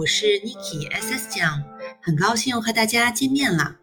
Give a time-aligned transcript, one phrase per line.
[0.00, 1.62] 我是 Niki SS 酱，
[2.00, 3.76] 很高兴又和大家见面了。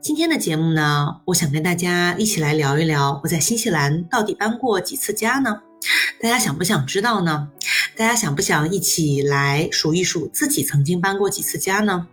[0.00, 5.60] 今天的节目呢，我想跟大家一起来聊一聊我在新西兰到底搬过几次家呢？
[6.22, 7.48] 大家想不想知道呢？
[7.96, 12.06] 大家想不想一起来数一数自己曾经搬过几次家呢？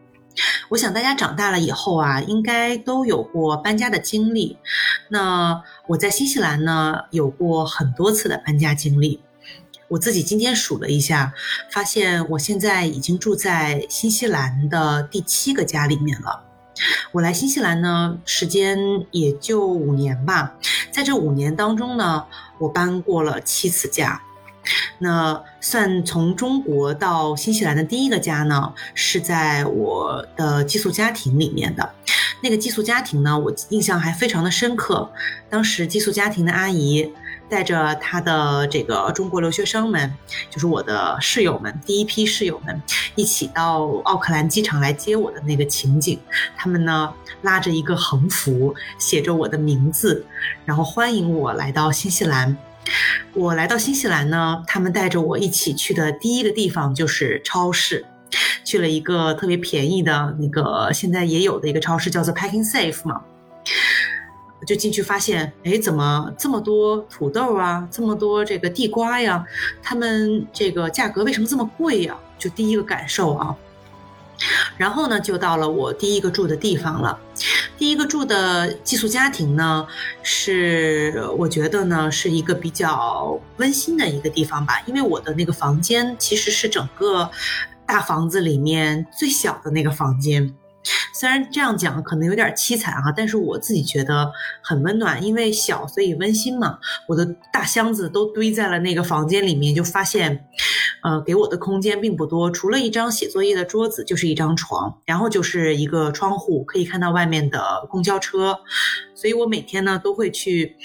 [0.70, 4.58] 我想大家长大了以后啊，应该都有过搬家的经历。
[5.10, 9.22] 那我在新西兰呢，有过很多次的搬家经历。
[9.90, 11.34] 我自己今天数了一下，
[11.72, 16.44] 发现我现在已经住在新西兰的第七个家里面了。
[17.12, 18.78] 我来新西兰呢，时间
[19.12, 20.54] 也就五年吧，
[20.92, 22.24] 在这五年当中呢，
[22.60, 24.22] 我搬过了七次家。
[25.00, 31.96] 那算从中国到新西兰的第一个家呢，是在我的寄宿家庭里面的。
[32.42, 35.12] 那个寄宿家庭呢，我印象还非常的深刻。
[35.50, 37.12] 当时寄宿家庭的阿姨
[37.50, 40.14] 带着他的这个中国留学生们，
[40.50, 42.82] 就是我的室友们，第一批室友们，
[43.16, 46.20] 一起到奥克兰机场来接我的那个情景。
[46.56, 50.26] 他们呢拉着一个横幅，写着我的名字，
[50.66, 52.56] 然后欢迎我来到新西兰。
[53.34, 58.06] 我来到新西兰呢，他们带着我一起去的第一个地方就是超市。
[58.64, 63.20] 去了一个特别便宜的那个现在也有的一个超市，叫做 Packing Safe 嘛，
[64.66, 69.46] 就进去发现，哎，怎么这么多土豆啊，这么多这个地瓜呀，
[69.82, 72.18] 他们这个价格为什么这么贵呀？
[72.38, 73.56] 就第一个感受啊。
[74.78, 77.20] 然后呢，就到了我第一个住的地方了。
[77.78, 79.88] 第一个住的寄宿家庭呢，
[80.24, 87.30] 是我觉得呢是一个比较温馨的一个地方吧，因为我的那个房间其实是整个。
[87.86, 90.54] 大房子里面最小的那个房间，
[91.14, 96.80] 虽然这样讲可能有点凄惨啊，但是我自己觉得很温暖，因为小所以温馨嘛。
[97.08, 100.46] 我的大箱子都堆在了那个房间里面，就发现，
[101.04, 108.56] 呃，给我的空间并不多，除了一张写作业的桌子，就是一张床，然后就是一个窗户，可以看到外面的公交车。
[109.14, 110.78] 所以我每天呢都会去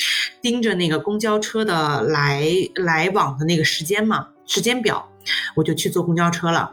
[0.43, 2.45] 盯着那个公交车的来
[2.75, 5.09] 来往的那个时间嘛，时间表，
[5.55, 6.73] 我就去坐公交车了。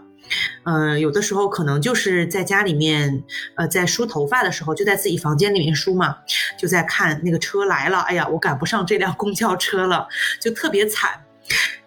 [0.63, 3.23] 呃，有的时候可能就是在家里面，
[3.55, 6.17] 呃，在梳头发的时候，就在自己房间里面梳嘛，
[6.57, 10.07] 就在看那个车来了，哎呀，我赶不上这辆公交车了，
[10.39, 11.11] 就特别惨。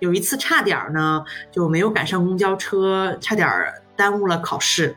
[0.01, 3.49] 有一次差点呢就没有赶上公交车，差点
[3.97, 4.97] 耽误了考试，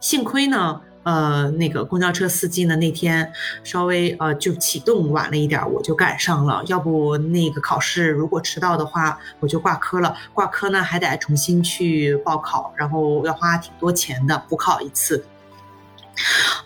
[0.00, 0.80] 幸亏呢。
[1.04, 2.76] 呃，那个公交车司机呢？
[2.76, 3.32] 那天
[3.64, 6.62] 稍微呃就启动晚了一点，我就赶上了。
[6.66, 10.14] 要不那个考试如果迟到的话，我就挂科了。
[10.34, 15.24] 挂科呢还得重新去报考，然后要花挺多钱的，补考一次。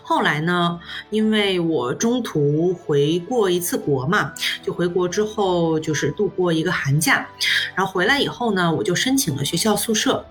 [0.01, 7.27] 后来呢，因为我中途回过一次国嘛，就回国之后就是度过一个寒假，
[7.73, 10.25] 然后回来以后呢，我就申请了学校宿舍。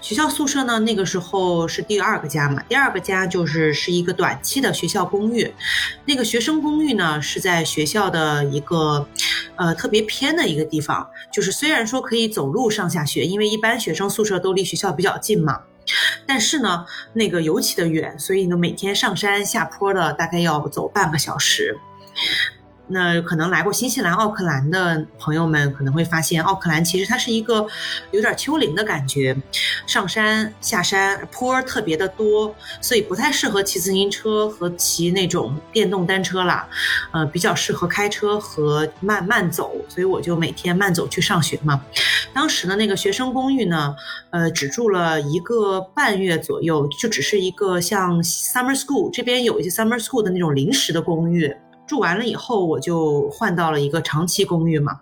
[0.00, 5.52] 学校宿舍呢，那个时候是第二个家嘛，第二个家就是是一个短期的学校公寓。
[6.04, 9.06] 那个学生公寓呢，是在学校的一个
[9.56, 15.62] 呃特别偏的一个地方，就是虽然说可以走路上下学，因为一般学生宿舍都离学校比较近嘛。
[16.26, 21.78] 但是呢，那个尤其的远，所以呢，每天上山下坡的大概要走半个小时。
[22.88, 27.66] 那可能来过新西兰奥克兰的朋友们可能会发现，奥克兰其实它是一个
[28.12, 29.36] 有点丘陵的感觉，
[29.86, 36.68] 上山下山坡特别的多，所以不太适合骑自行车和骑那种电动单车啦，
[37.12, 41.84] 呃，比较适合开车和慢慢走，所以我就每天慢走去上学嘛。
[42.32, 43.96] 当时的那个学生公寓呢，
[44.30, 51.52] 呃，只住了一个半月左右，就只是一个像 summer school 这边有一些 summer school 的那种临时的公寓。
[51.86, 55.00] 住完了以后，我就换到了一个长期公寓嘛。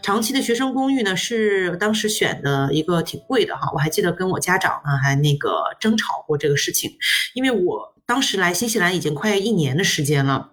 [0.00, 3.70] 长期的学生公寓呢，是当时选的一个挺贵的哈。
[3.72, 6.90] 我还记得跟我家长呢还那个争吵过这个事情，
[7.34, 10.50] 因为我当时来新西兰已经快一年的时间了。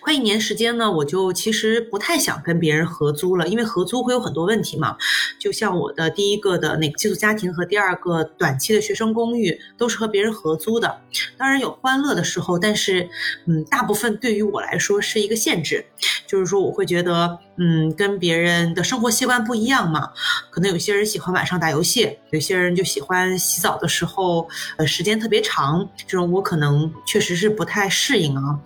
[0.00, 4.96] 快一年时间呢，我就其实不太想跟别人合租了，因为合租会有很多问题嘛。
[5.38, 11.00] 就像我的第一个的那个寄宿家庭和第二个短期的学生公寓都是和别人合租的，
[11.36, 13.08] 当然有欢乐的时候，但是
[13.46, 15.84] 嗯，大部分对于我来说是一个限制，
[16.26, 20.10] 就是说我会觉得嗯，跟别人的生活习惯不一样嘛。
[20.50, 24.48] 可能有些人喜欢晚上打游戏，有些人就喜欢洗澡的时候
[24.78, 28.58] 呃时间特别长，这种我可能确实是不太适应啊，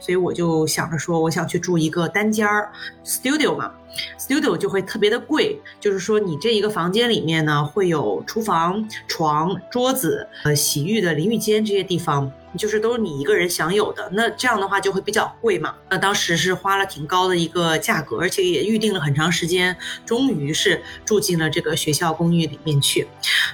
[0.00, 0.66] 所以我就。
[0.68, 2.70] 想着说，我想去住一个单间儿
[3.04, 3.72] studio 嘛
[4.18, 5.58] ，studio 就会特别的贵。
[5.80, 14.08] 就是说，你这一个房间里面呢，会有厨房、床、桌子、呃，洗浴的淋浴间这些地方，就是都是你一个人享有的。
[14.12, 15.74] 那这样的话就会比较贵嘛。
[15.90, 18.38] 那当时是花了挺高的一个价格，而且。
[18.48, 23.06] 也预定了很长时间，终于是住进了这个学校公寓里面去。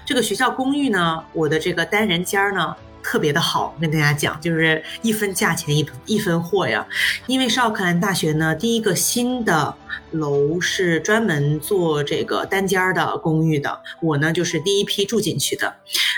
[0.05, 2.77] 这个学校公寓呢，我的这个单人间呢。
[3.03, 6.87] 特别的好，跟大家讲，就是一分价钱一分一分货呀。
[7.27, 9.75] 因为是奥克兰大学呢，第一个新的
[10.13, 15.75] 楼是专门做这个单间儿的公寓的，我呢就是第一批住进去的，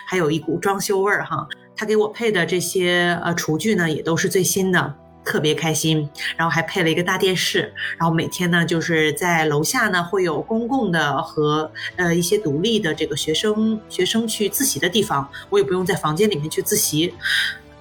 [0.06, 1.48] 还有一股装修味儿哈。
[1.76, 4.94] 他给我配的这些呃厨具呢，也都是最新的。
[5.28, 17.12] 特别开心，然后还配了一个大电视，然后每天呢就是在楼下呢会有公共的和呃一些独立的这个学生学生去自习的地方，我也不用在房间里面去自习，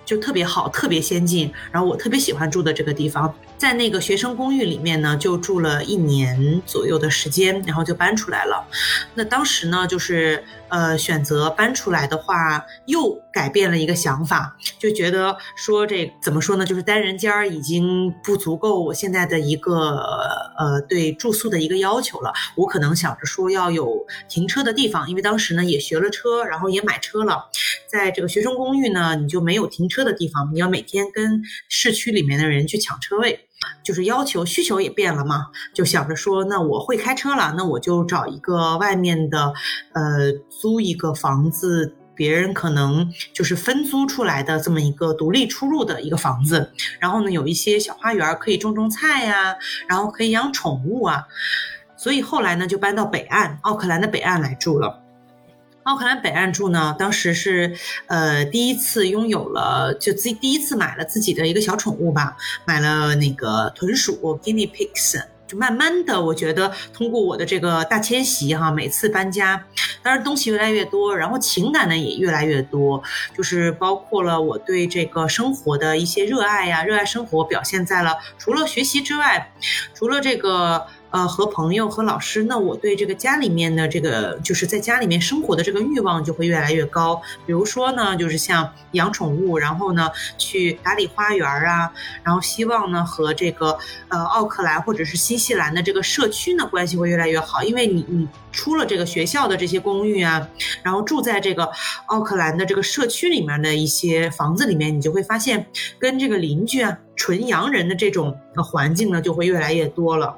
[0.03, 1.53] 就特别好，特别先进。
[1.71, 3.31] 然后我特别喜欢住的这个地方。
[3.57, 8.67] 在那个学生公寓里面呢，就住了一年左右的时间，然后就搬出来了。
[9.13, 19.97] 那当时呢，就是呃选择搬出来的话，又改变了一个想法，就觉得说这怎么说呢，就是单人间儿已经不足够我现在的一个
[20.57, 22.33] 呃对住宿的一个要求了。
[22.55, 27.49] 我可能想着说要有停车的地方，因为当时呢也学了车，然后也买车了。
[27.87, 33.47] 在这个学生公寓呢，你就没有停车的地方，你要每天跟市区里面的人去抢车位。
[33.83, 39.53] 就是要求需求也变了嘛，就想着说，那我会开车了，那我就找一个外面的，
[39.93, 49.55] 呃，租一个房子，别人可能就是分租出来的这么一个独立出入的一个房子，然后呢，有一些小花园可以种种菜呀，
[49.87, 51.23] 然后可以养宠物啊，
[51.97, 55.04] 所以后来呢，就搬到北岸奥克兰的北岸来住了。
[55.85, 57.77] 奥克兰北岸住呢，当时是，
[58.07, 62.35] 呃，第一次拥有了，就自第一次买了自己的一个小宠物吧，
[62.65, 65.21] 买了那个豚鼠 Guinea pigs。
[65.45, 69.63] 就慢慢的，我觉得通过我的这个大迁徙哈，每次搬家，
[70.01, 73.03] 当然东西越来越多，然后情感呢也越来越多，
[73.37, 79.53] 就是包括了我对这个生活的一些热爱呀，热爱生活表现在了除了学习之外，
[79.93, 80.87] 除了这个。
[81.11, 87.21] 呃，和朋友和老师，那我对这个家里面的这个，就是在家里面生活的这个欲望就会越来越高。
[87.45, 91.91] 比如说呢，就是像养宠物，然后呢去打理花园啊，
[92.21, 93.77] 然后希望呢和这个
[94.09, 97.63] 呃奥克兰或者是新西兰的这个社区呢关系会越来越好。
[97.63, 100.45] 因为你你出了这个学校的这些公寓啊，
[100.83, 101.71] 然后住在这个
[102.07, 105.65] 奥克兰的这个社区里面的一些房子里面，你就会发现
[105.97, 110.35] 跟这个邻居啊纯洋人的这种环境呢就会越来越多了。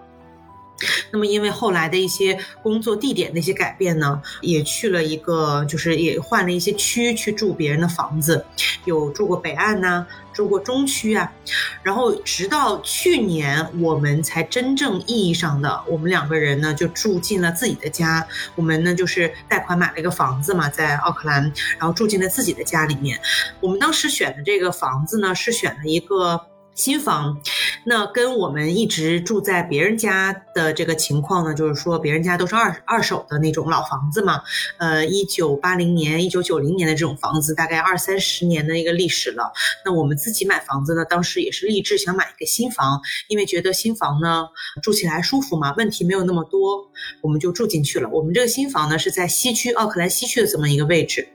[1.12, 8.46] 那么，因为后来的一些工作地点的一些改变呢，也去了一个，就是也换了一些区去住别人的房子，
[8.86, 11.32] 有住过北岸呐，住过中区啊，
[11.82, 18.28] 然后直到去年，我们才真正意义上的，我们两个人呢就住进了自己的家。
[18.56, 21.42] 我们呢就是贷款买了一个房子嘛，在奥克兰，
[21.80, 23.20] 然后住进了自己的家里面。
[23.60, 26.40] 我们当时选的这个房子呢，是选了一个。
[26.78, 27.36] 新房，
[27.84, 34.42] 那跟我们一直住在别人家的这个情况呢，就是说别人家都是二二手的那种老房子嘛，
[34.78, 39.52] 呃，一九八零年、一九九零年的这种房子，大概二三十年的一个历史了。
[39.86, 44.48] 那我们自己买房子呢，当时也是立志想买一个新房，因为觉得新房呢
[44.82, 46.90] 住起来舒服嘛，问题没有那么多，
[47.22, 48.10] 我们就住进去了。
[48.10, 51.28] 我们这个新房呢是在西区奥克兰西区的这么一个位置，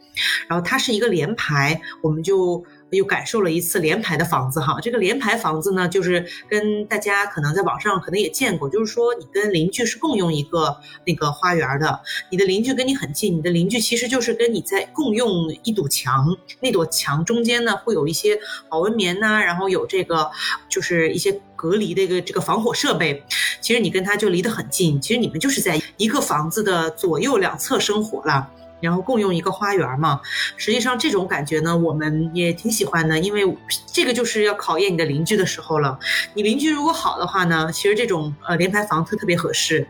[0.48, 2.64] 然后它是一个联排，我们就。
[2.98, 15.28] 又感受了一次联排的房子哈，这个联排房子呢，就是跟大家可能在网上可能也见过，就是说你跟邻居是共用一个那个花园的，你的邻居跟你很近，你的邻居其实就是跟你在共用
[15.64, 16.26] 一堵墙，
[16.60, 20.30] 那堵墙中间呢会有一些保温棉呐，然后有这个
[20.68, 23.22] 就是一些隔离的一个这个防火设备，
[23.60, 28.50] 其实你跟他就离得很近，其实你们就是在一个房子的左右两侧生活了。
[28.82, 30.20] 然后共用一个花园嘛，
[30.58, 35.98] 实际上这种感觉呢，我们也挺喜欢的，因为这个就是要考验你的邻居的时候了。
[36.34, 39.86] 你邻居如果好的话呢，其实这种呃联排房特特别合适。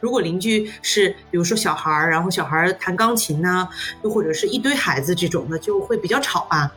[0.00, 3.68] 如果邻居是比如说小孩儿，然后小孩儿弹钢琴呢，
[4.02, 6.70] 又或者是一堆孩子这种的，就会比较吵吧。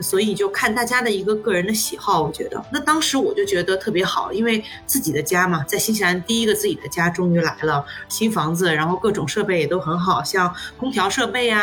[0.00, 2.64] 所以就看大家的一个个人的喜好，我觉得。
[2.72, 11.60] 那当时我就觉得特别好，因为自己的家嘛，在新西兰第一个自己的家终于来了，新房子，然后各种设备也都很好，像空调设备啊，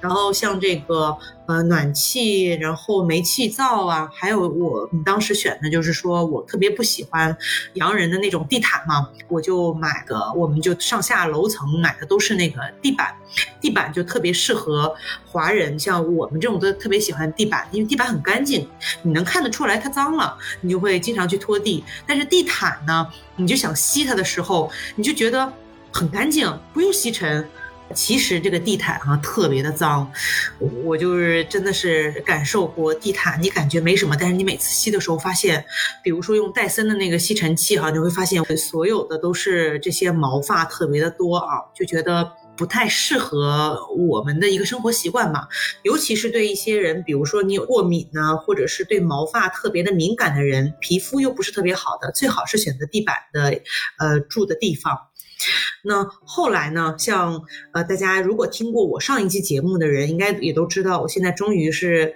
[0.00, 1.16] 然后像这个。
[1.48, 7.34] 呃，暖气，然后煤气灶啊，还有我当时选的就是说我特别不喜欢
[7.72, 13.14] 洋人的那种地毯嘛，我就买个我们就上下楼层买的都是那个地板，
[13.60, 14.94] 地板就特别适合
[15.26, 18.68] 华人，像我们这种都特别喜欢地板，因为地板很干净，
[19.02, 21.84] 你能看得出来它脏了，你就会经常去拖地。
[22.06, 23.06] 但是地毯呢，
[23.36, 25.52] 你就想吸它的时候，你就觉得
[25.92, 27.48] 很干净，不用吸尘。
[27.94, 30.10] 其实这个地毯哈特别的脏，
[30.84, 35.64] 我就是真的是感受过地毯，你感觉没什么，但是你每次吸的时候发现，
[36.02, 45.48] 比如说用戴森的那个吸尘器哈，你会发现所有的都是这些毛发特别的多啊，就觉得不太适合我们的一个生活习惯嘛。
[45.82, 53.60] 尤其是对一些人，比如说你有过敏呢，或者是对毛发特别的敏感的人，皮肤又不是特别好的，最好是选择地板的
[53.98, 55.07] 呃住的地方。
[55.82, 56.94] 那后来呢？
[56.98, 57.42] 像
[57.72, 62.14] 呃，大家如果听过我上一期节目的人，应该也都知道，我现在终于是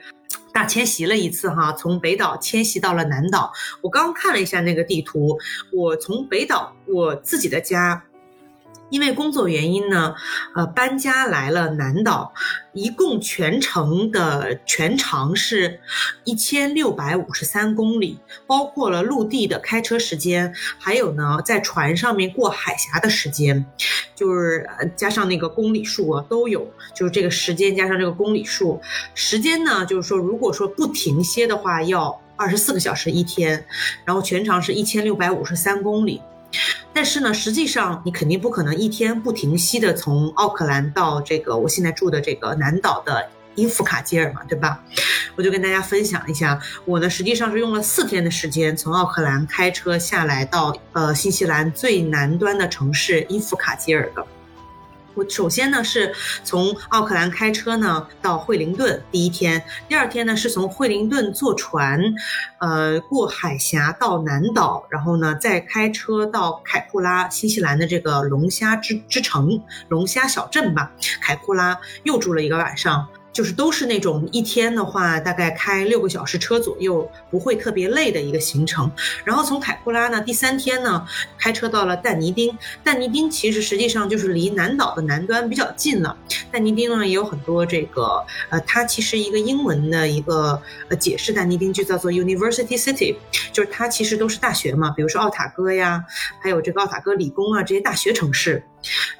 [0.52, 3.52] 大迁徙了一次哈，从北岛迁徙到了南岛。
[3.80, 5.38] 我刚看了一下那个地图，
[5.72, 8.02] 我从北岛我自己的家。
[8.92, 10.14] 因为工作原因呢，
[10.54, 12.34] 呃，搬家来了南岛，
[12.74, 15.80] 一共全程的全长是
[16.24, 23.64] 一千六百五十三公里，包括了陆地的开车时间，还有呢在船上面过海峡的时间，
[24.14, 28.78] 就是加上那个公里数啊都有，就是这个时间加上这个公里数，
[29.14, 33.64] 时间呢就是说如果说不停歇的话要二十四个小时一天，
[34.04, 36.20] 然后全长是一千六百五十三公里。
[36.92, 44.82] 但是呢，实际上你肯定不可能一天不停息的从奥克兰到这个我现在住的这个南岛的伊夫卡基尔嘛，对吧？
[45.34, 54.26] 我就跟大家分享一下，我呢实际上是用了四天的时间从奥克兰开车下来到呃新西兰最南端的城市伊夫卡吉尔的。
[55.14, 62.00] 我首先呢是从奥克兰开车呢到惠灵顿，第一天，第二天呢是从惠灵顿坐船，
[62.58, 70.90] 呃过海峡到南岛，然后呢再开车到凯库拉，新西兰的这个龙虾之之城，龙虾小镇吧，
[71.20, 73.06] 凯库拉又住了一个晚上。
[73.32, 78.90] 就是都是那种一天的话，大概开六个小时车左右，不会特别累的一个行程。
[79.24, 81.06] 然后从凯库拉呢，第三天呢，
[81.38, 82.56] 开车到了但尼丁。
[82.84, 86.16] 但尼丁其实实际上就是离南岛的南端比较近了。
[86.50, 93.16] 但尼丁呢也有很多这个，呃，它其实一个英文的一个呃解释，但尼丁就叫做 University City，
[93.52, 96.04] 就是它其实都是大学嘛，比如说奥塔哥呀，
[96.42, 98.62] 还有这个奥塔哥理工啊这些大学城市。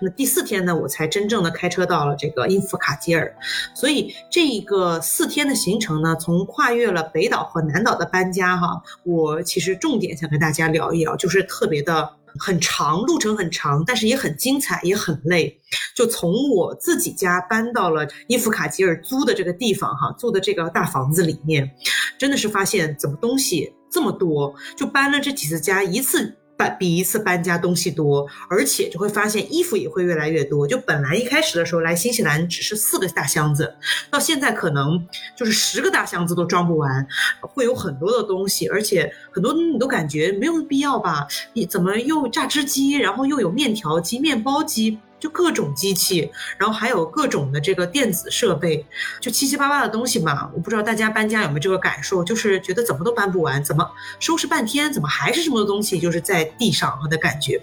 [0.00, 3.34] 那第四天呢，我才真正的开车到了这个因弗卡吉尔，
[3.74, 15.60] 所以这一个四天的行程呢，从跨越了北岛和南岛的搬家哈，我其实重点想跟大家聊一聊，就是特别的很长，路程很长，但是也很精彩，也很累。
[15.94, 21.70] 就从我自己家搬到了因弗卡吉尔租的这个地方哈，住的这个大房子里面，
[22.18, 26.36] 真的是发现怎么东西这么多，就搬了这几次家一次。
[26.70, 30.66] 比一次搬家东西多，而且就会发现衣服也会越来越多。
[30.66, 33.74] 就本来一开始的时候来新西兰只是四个大箱子，
[34.10, 37.06] 到现在可能就是十个大箱子都装不完，
[37.40, 41.26] 会有很多的东西，而且很多你都感觉没有必要吧？
[41.52, 44.98] 你怎么又榨汁机，然后又有面条机、面包机？
[45.22, 48.84] 就各种机器，然后还有各种的这个电子设备，
[49.20, 50.50] 就七七八八的东西嘛。
[50.52, 53.88] 我不知道大家搬家有没有这个感受，就是觉得怎么都搬不完，怎么
[54.18, 57.62] 收拾半天，怎么还是这么多东西，就是在地上的感觉。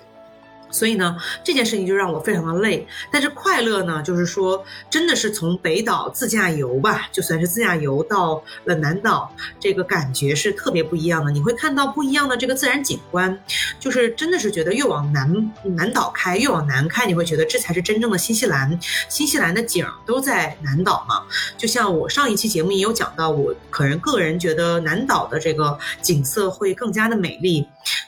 [0.71, 11.31] 所以呢，这件事情就让我非常的累，但是快乐呢，就是说，真的是从北岛自驾游吧，就算是自驾游到了南岛，这个感觉是特别不一样的。
[11.31, 13.37] 你会看到不一样的这个自然景观，
[13.79, 18.79] 就是真的是觉得越往南南岛开，越往南开，你会觉得这才是真正的新西兰。
[19.09, 21.23] 新西兰的景都在南岛嘛，
[21.57, 27.67] 就像我上一期节目也有讲到，我可能个人觉得南岛的这个景色会更加的美丽。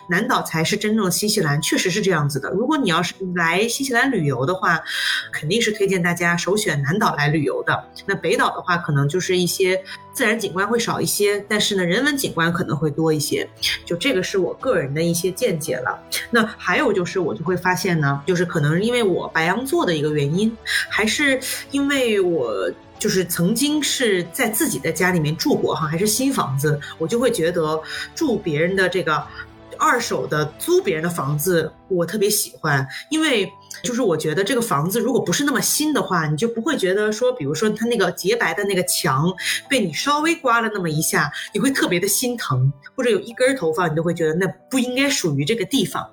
[0.09, 2.49] 南岛才是真正的新西兰，确实是这样子的。
[2.49, 4.81] 如果你要是来新西兰旅游的话，
[5.31, 7.83] 肯定是推荐大家首选南岛来旅游的。
[8.05, 9.81] 那北岛的话，可能就是一些
[10.13, 13.47] 自然景观会少一些，但是呢，人文景观可能会多一些。
[13.85, 15.97] 就这个是我个人的一些见解了。
[16.29, 20.55] 那还有就是，我就会发现呢，就是可能因为我白羊座的一个原因，
[20.89, 21.39] 还是
[21.71, 27.81] 因为我就是曾经是在自己的家里面住过哈，还是新房子，我就会觉得
[28.13, 29.25] 住别人的这个。
[29.81, 39.33] 二手的租别人的房子，我特别喜欢，因为就是我觉得这个房子如果不是那么新的话，你就不会觉得说，比如说它那个洁白的那个墙
[39.67, 46.07] 被你稍微刮了那么一下，你会特别的心疼，或者有一根头发你都会觉得那不应该属于这个地方。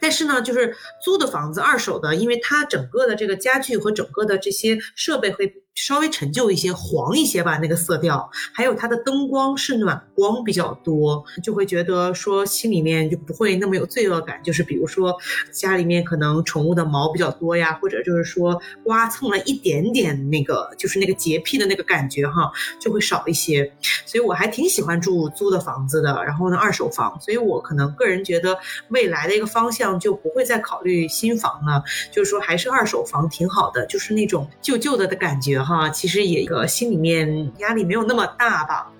[0.00, 0.72] 但是呢，就是
[1.02, 5.52] 租的房子，二手的，因为它整个的这个家具和整个的这些设备会。
[5.80, 14.42] 稍微陈旧一些，黄一些吧，那个色调，还有它的灯光是暖光比较多，就会觉得说心里面就不会那么有罪恶感。
[14.42, 15.16] 就是比如说
[15.52, 23.72] 家里面可能宠物的毛比较多呀，或者就是说刮蹭了一点点那个，就是那个洁癖的那个感觉哈，就会少一些。
[24.04, 28.58] 所以我还挺喜欢住租的房子的，然后呢二手房，所以我可能个人觉得
[28.88, 35.67] 未来的一个方向就不会再考虑新房了，就是说还是二手房挺好的，就是那种旧旧的的感觉。
[35.68, 38.90] 哈，其实也个心里面压力没有那么大吧，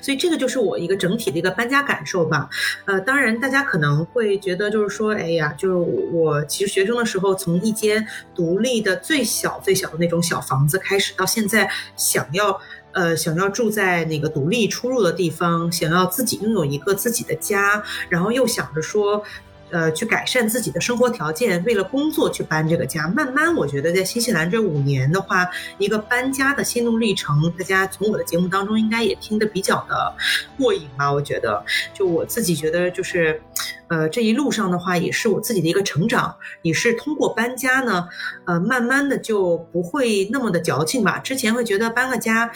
[0.00, 2.48] 所以这个就是我一个整体的一个搬家感受吧。
[2.84, 5.74] 呃，当然大家可能会觉得就是说，哎呀，就是
[6.12, 12.60] 我其实学生的时候从一间独立的最小最小的那种小房子开始，到现在想要
[12.92, 19.24] 呃想要住在那个独立出入的地方，想要自己拥有一个自己的家，然后又想着说。
[19.70, 23.08] 呃，去改善自己的生活条件，为了工作去搬这个家。
[23.08, 25.48] 慢慢，我觉得在新西兰这五年的话，
[25.78, 30.14] 一个搬家的心路历程，大家从我的节目当中应该也听得比较的
[30.56, 31.12] 过瘾吧？
[31.12, 33.40] 我觉得，就我自己觉得，就是，
[33.88, 38.08] 呃，这一路上的话，也是我自己的一个成长，也是通过搬家呢，
[38.46, 41.18] 呃，慢慢的就不会那么的矫情吧。
[41.18, 42.50] 之前会觉得搬个家。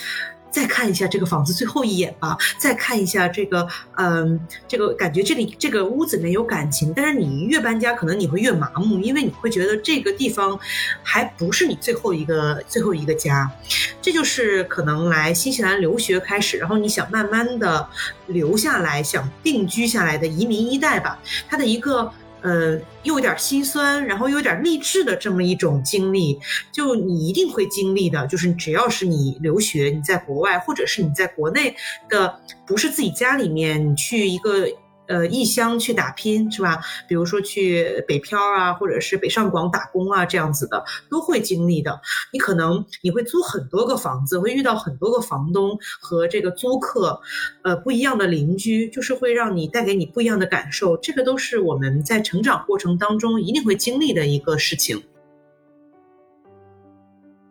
[0.55, 10.57] 再看一下这个房子最后一眼吧，再看一下这个，嗯，这个感觉这里这个屋子里面有感情，但是你越搬家，可能你会越麻木，因为你会觉得这个地方
[11.03, 13.51] 还不是你最后一个最后一个家，
[14.01, 17.89] 这就是可能来新西兰留学开始，然后你想慢慢的
[18.29, 21.19] 留下来，想定居下来的移民一代吧，
[21.49, 22.13] 他的一个。
[22.45, 26.39] 呃，又有点心酸，然后又有点励志的这么一种经历，
[26.71, 28.25] 就你一定会经历的。
[28.29, 31.75] 就是只要是你留学，你在国外，或者是你在国内
[32.09, 34.69] 的，不是自己家里面，你去一个。
[35.07, 36.81] 呃，异乡去打拼是吧？
[37.09, 42.01] 比如说去北漂啊，或者是北上广打工啊，这样子的都会经历的。
[42.33, 47.21] 你可能你会租很多个房子，会遇到很多个房东和这个租客，
[47.63, 50.97] 呃，不一样的邻居，就是会让你带给你不一样的感受。
[50.97, 55.03] 这个都是我们在成长过程当中一定会经历的一个事情。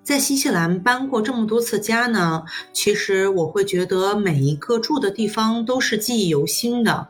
[0.03, 2.43] 在新西兰搬过这么多次家呢，
[2.73, 7.07] 其实我会觉得每一个住的地方都是记忆犹新的。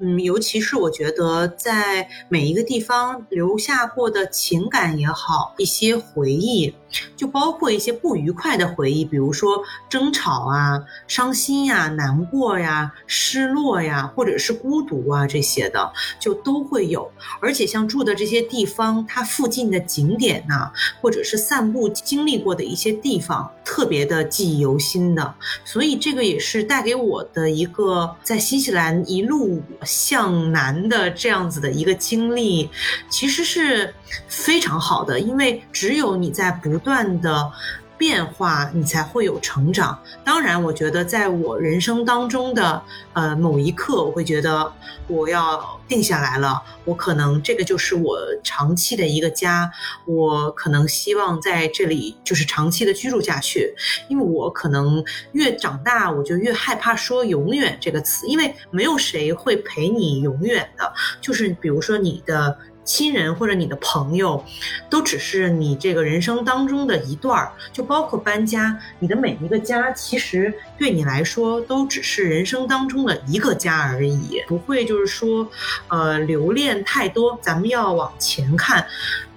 [0.00, 6.74] 嗯，尤其是我觉得在每一个地方留下过的情感也好，一些回忆，
[7.14, 17.08] 就包括一些不愉快的回忆，比如说争吵啊、伤心呀、难过呀、失落呀，或者是孤独啊这些的，就都会有。
[17.40, 25.34] 而且像住的这些地方，它附近的景点呐，或者是散步经历过的一些地方，特别的记忆犹新的。
[25.64, 29.62] 所以这个也是带给我的一个在新西兰一路。
[29.84, 32.70] 向南的这样子的一个经历，
[33.08, 33.92] 其实是
[34.28, 37.52] 非常好的，因为只有你在不断的。
[37.96, 39.98] 变化，你才会有成长。
[40.24, 44.72] 当然，我觉得在我人生当中的呃某一刻，我会觉得
[45.06, 46.62] 我要定下来了。
[46.84, 49.70] 我可能这个就是我长期的一个家，
[50.04, 53.74] 我可能希望在这里就是长期的居住下去。
[54.08, 60.92] 因为我可能越长大，我就越害怕说“永远”这个词，因为没有谁会陪你永远的。
[61.20, 62.58] 就是比如说你的。
[62.84, 64.44] 亲人或者你的朋友，
[64.88, 75.48] 都只是你这个人生当中的一段儿，就包括搬家，你的每一个家，其实对你来说都只是人生当中的一个家而已，不会就是说，
[75.88, 77.38] 呃，留恋太多。
[77.40, 78.86] 咱们要往前看。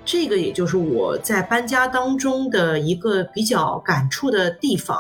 [0.08, 4.98] 这个也就是我在搬家当中的一个比较感触的地方，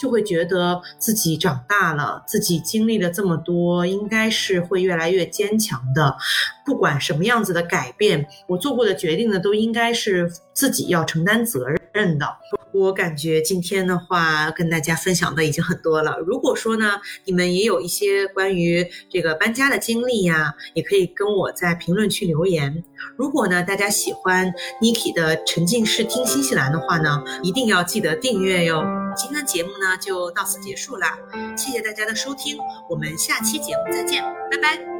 [0.00, 6.16] 就会觉得自己长大了，自己经历了这么多，应该是会越来越坚强的。
[6.66, 12.26] 不管什么样子的改变，我做过的决定呢，都应该是自己要承担责任认的。
[12.72, 16.16] 我感觉今天的话跟大家分享的已经很多了。
[16.18, 22.84] 如果说呢，你们也有一些关于这个搬家的经历呀，也可以跟我在评论区留言。
[23.16, 28.84] 如果呢，大家喜欢 Niki 的沉浸式听新西兰的话呢，一定要记得订阅哟。
[29.16, 31.18] 今天的节目呢就到此结束啦，
[31.56, 32.58] 谢谢大家的收听，
[32.88, 34.97] 我们下期节目再见，拜拜。